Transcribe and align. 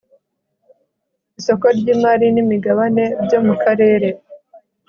isoko 1.39 1.65
ry 1.77 1.85
imari 1.93 2.27
n 2.35 2.37
imigabane 2.43 3.03
byo 3.23 3.39
mu 3.45 3.53
karere 3.63 4.09